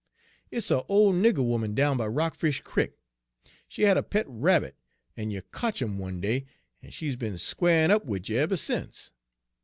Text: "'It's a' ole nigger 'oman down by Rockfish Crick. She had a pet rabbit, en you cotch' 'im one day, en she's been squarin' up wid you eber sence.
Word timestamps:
"'It's 0.49 0.71
a' 0.71 0.81
ole 0.85 1.13
nigger 1.13 1.47
'oman 1.53 1.75
down 1.75 1.95
by 1.95 2.07
Rockfish 2.07 2.61
Crick. 2.61 2.97
She 3.67 3.83
had 3.83 3.97
a 3.97 4.01
pet 4.01 4.25
rabbit, 4.27 4.75
en 5.15 5.29
you 5.29 5.43
cotch' 5.43 5.79
'im 5.83 5.99
one 5.99 6.19
day, 6.19 6.45
en 6.81 6.89
she's 6.89 7.15
been 7.15 7.37
squarin' 7.37 7.91
up 7.91 8.03
wid 8.03 8.27
you 8.27 8.37
eber 8.39 8.57
sence. 8.57 9.11